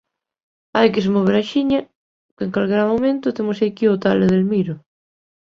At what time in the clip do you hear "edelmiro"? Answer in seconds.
4.25-4.75